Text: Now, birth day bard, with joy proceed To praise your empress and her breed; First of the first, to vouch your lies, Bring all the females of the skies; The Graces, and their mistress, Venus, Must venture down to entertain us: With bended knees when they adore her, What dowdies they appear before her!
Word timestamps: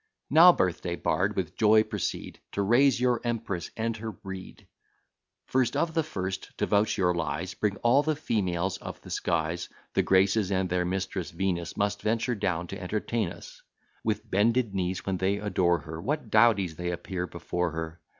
Now, 0.31 0.51
birth 0.51 0.81
day 0.81 0.95
bard, 0.95 1.35
with 1.35 1.55
joy 1.55 1.83
proceed 1.83 2.39
To 2.53 2.65
praise 2.65 2.99
your 2.99 3.21
empress 3.23 3.69
and 3.77 3.95
her 3.97 4.11
breed; 4.11 4.65
First 5.45 5.77
of 5.77 5.93
the 5.93 6.01
first, 6.01 6.57
to 6.57 6.65
vouch 6.65 6.97
your 6.97 7.13
lies, 7.13 7.53
Bring 7.53 7.75
all 7.83 8.01
the 8.01 8.15
females 8.15 8.77
of 8.77 8.99
the 9.01 9.11
skies; 9.11 9.69
The 9.93 10.01
Graces, 10.01 10.51
and 10.51 10.67
their 10.71 10.85
mistress, 10.85 11.29
Venus, 11.29 11.77
Must 11.77 12.01
venture 12.01 12.33
down 12.33 12.65
to 12.69 12.81
entertain 12.81 13.29
us: 13.31 13.61
With 14.03 14.27
bended 14.31 14.73
knees 14.73 15.05
when 15.05 15.17
they 15.17 15.37
adore 15.37 15.77
her, 15.81 16.01
What 16.01 16.31
dowdies 16.31 16.77
they 16.77 16.89
appear 16.89 17.27
before 17.27 17.69
her! 17.69 18.01